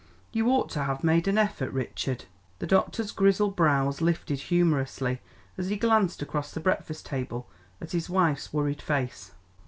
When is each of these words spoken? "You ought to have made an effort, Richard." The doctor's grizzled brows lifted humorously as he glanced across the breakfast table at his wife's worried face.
"You 0.31 0.47
ought 0.47 0.71
to 0.71 0.81
have 0.85 1.03
made 1.03 1.27
an 1.27 1.37
effort, 1.37 1.69
Richard." 1.71 2.25
The 2.57 2.65
doctor's 2.65 3.11
grizzled 3.11 3.55
brows 3.55 4.01
lifted 4.01 4.39
humorously 4.39 5.21
as 5.59 5.69
he 5.69 5.75
glanced 5.75 6.23
across 6.23 6.51
the 6.51 6.59
breakfast 6.59 7.05
table 7.05 7.47
at 7.79 7.91
his 7.91 8.09
wife's 8.09 8.51
worried 8.51 8.81
face. 8.81 9.33